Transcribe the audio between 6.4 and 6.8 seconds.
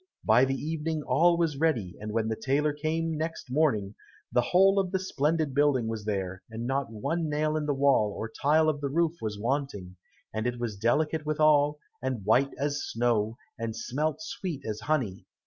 and